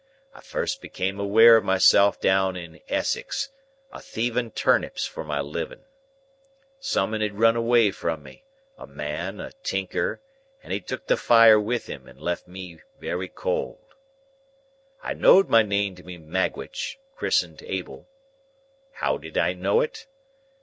I 0.33 0.41
first 0.41 0.81
become 0.81 1.19
aware 1.19 1.55
of 1.57 1.63
myself 1.63 2.19
down 2.19 2.55
in 2.55 2.81
Essex, 2.89 3.49
a 3.91 4.01
thieving 4.01 4.49
turnips 4.49 5.05
for 5.05 5.23
my 5.23 5.39
living. 5.41 5.85
Summun 6.79 7.21
had 7.21 7.37
run 7.37 7.55
away 7.55 7.91
from 7.91 8.23
me—a 8.23 8.87
man—a 8.87 9.51
tinker—and 9.61 10.73
he'd 10.73 10.87
took 10.87 11.05
the 11.05 11.17
fire 11.17 11.59
with 11.59 11.85
him, 11.85 12.07
and 12.07 12.19
left 12.19 12.47
me 12.47 12.79
wery 12.99 13.27
cold. 13.29 13.93
"I 15.03 15.13
know'd 15.13 15.49
my 15.49 15.61
name 15.61 15.93
to 15.97 16.01
be 16.01 16.17
Magwitch, 16.17 16.97
chrisen'd 17.15 17.61
Abel. 17.61 18.07
How 18.93 19.19
did 19.19 19.37
I 19.37 19.53
know 19.53 19.81
it? 19.81 20.07